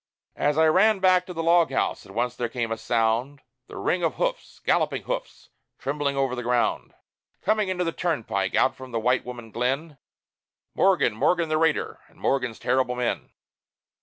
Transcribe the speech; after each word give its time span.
As 0.39 0.57
I 0.57 0.65
ran 0.65 0.97
back 0.97 1.27
to 1.27 1.33
the 1.33 1.43
log 1.43 1.71
house, 1.71 2.07
at 2.07 2.11
once 2.11 2.35
there 2.35 2.49
came 2.49 2.71
a 2.71 2.75
sound 2.79 3.43
The 3.67 3.77
ring 3.77 4.01
of 4.01 4.15
hoofs, 4.15 4.57
galloping 4.65 5.03
hoofs, 5.03 5.49
trembling 5.77 6.17
over 6.17 6.33
the 6.35 6.41
ground 6.41 6.95
Coming 7.43 7.69
into 7.69 7.83
the 7.83 7.91
turnpike, 7.91 8.55
out 8.55 8.73
from 8.75 8.89
the 8.91 8.99
White 8.99 9.23
Woman 9.25 9.51
Glen 9.51 9.99
Morgan, 10.73 11.13
Morgan 11.13 11.49
the 11.49 11.57
raider, 11.59 11.99
and 12.07 12.19
Morgan's 12.19 12.57
terrible 12.57 12.95
men. 12.95 13.29